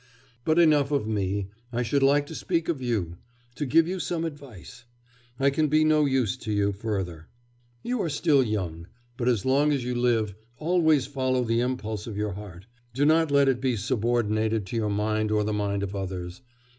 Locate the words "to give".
3.53-3.87